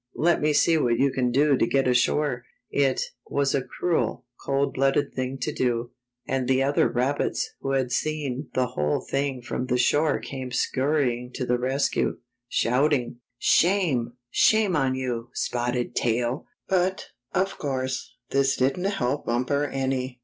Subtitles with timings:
[0.15, 4.73] Let me see what you can do to get ashore." It was a cruel, cold
[4.73, 5.91] blooded thing to do,
[6.25, 11.31] and the other rabbits who had seen the whole thing from the shore came scurrying
[11.35, 12.17] to the rescue,
[12.49, 14.13] shouting; ''Shame!
[14.31, 15.29] Shame on you.
[15.35, 20.19] Spotted Tail!" But, of course, this didn't help Bumper any.